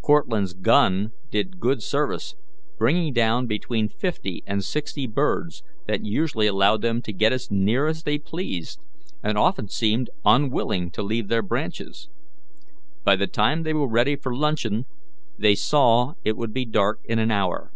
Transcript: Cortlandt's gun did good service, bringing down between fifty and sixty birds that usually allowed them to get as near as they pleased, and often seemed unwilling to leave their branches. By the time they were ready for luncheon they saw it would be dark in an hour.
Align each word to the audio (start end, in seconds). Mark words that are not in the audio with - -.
Cortlandt's 0.00 0.54
gun 0.54 1.12
did 1.30 1.60
good 1.60 1.82
service, 1.82 2.36
bringing 2.78 3.12
down 3.12 3.46
between 3.46 3.90
fifty 3.90 4.42
and 4.46 4.64
sixty 4.64 5.06
birds 5.06 5.62
that 5.86 6.06
usually 6.06 6.46
allowed 6.46 6.80
them 6.80 7.02
to 7.02 7.12
get 7.12 7.34
as 7.34 7.50
near 7.50 7.86
as 7.86 8.02
they 8.04 8.16
pleased, 8.16 8.80
and 9.22 9.36
often 9.36 9.68
seemed 9.68 10.08
unwilling 10.24 10.90
to 10.92 11.02
leave 11.02 11.28
their 11.28 11.42
branches. 11.42 12.08
By 13.04 13.16
the 13.16 13.26
time 13.26 13.62
they 13.62 13.74
were 13.74 13.86
ready 13.86 14.16
for 14.16 14.34
luncheon 14.34 14.86
they 15.38 15.54
saw 15.54 16.14
it 16.24 16.34
would 16.34 16.54
be 16.54 16.64
dark 16.64 17.00
in 17.04 17.18
an 17.18 17.30
hour. 17.30 17.70